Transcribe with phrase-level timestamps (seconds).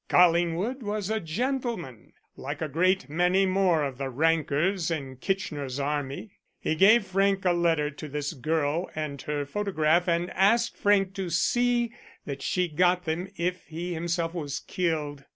[0.09, 6.31] Collingwood was a gentleman, like a great many more of the rankers in Kitchener's Army.
[6.59, 11.29] He gave Frank a letter to this girl, and her photograph, and asked Frank to
[11.29, 11.91] see
[12.25, 15.25] that she got them if he himself was killed.